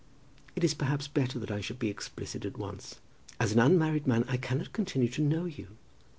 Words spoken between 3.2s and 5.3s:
As an unmarried man I cannot continue to